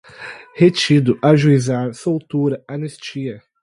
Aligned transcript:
retido, 0.59 1.19
ajuizar, 1.21 1.93
soltura, 1.93 2.63
anistia 2.67 3.39